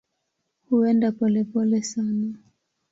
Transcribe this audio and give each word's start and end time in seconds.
Huenda 0.69 1.11
polepole 1.11 1.79
sana. 1.91 2.29